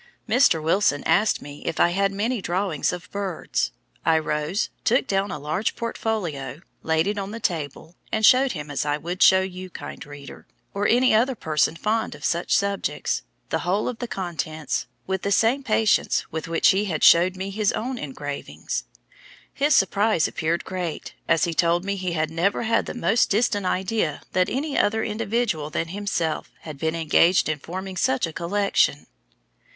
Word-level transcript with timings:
Mr. 0.27 0.59
Wilson 0.63 1.03
asked 1.03 1.43
me 1.43 1.61
if 1.63 1.79
I 1.79 1.89
had 1.89 2.11
many 2.11 2.41
drawings 2.41 2.91
of 2.91 3.11
birds, 3.11 3.71
I 4.03 4.17
rose, 4.17 4.71
took 4.83 5.05
down 5.05 5.29
a 5.29 5.37
large 5.37 5.75
portfolio, 5.75 6.61
laid 6.81 7.05
it 7.05 7.19
on 7.19 7.29
the 7.29 7.39
table, 7.39 7.95
and 8.11 8.25
showed 8.25 8.53
him 8.53 8.71
as 8.71 8.83
I 8.83 8.97
would 8.97 9.21
show 9.21 9.41
you, 9.41 9.69
kind 9.69 10.03
reader, 10.03 10.47
or 10.73 10.87
any 10.87 11.13
other 11.13 11.35
person 11.35 11.75
fond 11.75 12.15
of 12.15 12.25
such 12.25 12.55
subjects, 12.57 13.21
the 13.49 13.59
whole 13.59 13.87
of 13.87 13.99
the 13.99 14.07
contents, 14.07 14.87
with 15.05 15.21
the 15.21 15.31
same 15.31 15.61
patience, 15.61 16.25
with 16.31 16.47
which 16.47 16.69
he 16.69 16.85
had 16.85 17.03
showed 17.03 17.35
me 17.35 17.51
his 17.51 17.71
own 17.73 17.99
engravings. 17.99 18.85
His 19.53 19.75
surprise 19.75 20.27
appeared 20.27 20.65
great, 20.65 21.13
as 21.27 21.43
he 21.43 21.53
told 21.53 21.85
me 21.85 21.95
he 21.95 22.13
had 22.13 22.31
never 22.31 22.63
had 22.63 22.87
the 22.87 22.95
most 22.95 23.29
distant 23.29 23.67
idea 23.67 24.23
that 24.31 24.49
any 24.49 24.75
other 24.79 25.03
individual 25.03 25.69
than 25.69 25.89
himself 25.89 26.49
had 26.61 26.79
been 26.79 26.95
engaged 26.95 27.47
in 27.47 27.59
forming 27.59 27.97
such 27.97 28.25
a 28.25 28.33
collection. 28.33 29.05